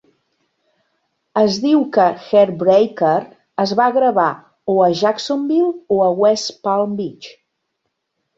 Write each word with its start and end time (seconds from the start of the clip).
Es 1.41 1.57
diu 1.65 1.83
que 1.97 2.05
"Heartbreaker" 2.29 3.11
es 3.65 3.75
va 3.81 3.87
gravar 3.99 4.25
"o 4.75 4.79
a 4.87 4.89
Jacksonville 5.03 5.71
o 5.99 6.01
a 6.09 6.09
West 6.25 6.51
Palm 6.67 6.99
Beach". 7.03 7.31